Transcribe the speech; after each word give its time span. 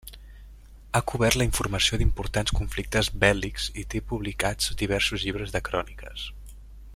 Ha 0.93 1.01
cobert 1.11 1.37
la 1.41 1.45
informació 1.47 1.99
d'importants 2.01 2.55
conflictes 2.61 3.11
bèl·lics 3.25 3.69
i 3.83 3.85
té 3.95 4.01
publicats 4.13 4.73
diversos 4.83 5.27
llibres 5.27 5.55
de 5.59 5.63
cròniques. 5.69 6.27